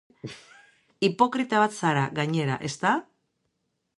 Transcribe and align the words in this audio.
Hipokrita 1.07 1.59
bat 1.65 1.77
zara, 1.81 2.07
gainera, 2.21 2.57
ezta? 2.71 2.97